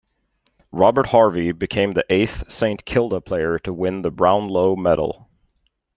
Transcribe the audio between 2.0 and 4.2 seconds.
eighth Saint Kilda player to win the